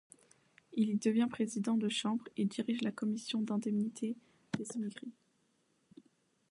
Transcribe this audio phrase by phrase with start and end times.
[0.73, 4.15] Il y devient président de chambre et dirige la commission d'indemnité
[4.57, 5.11] des émigrés.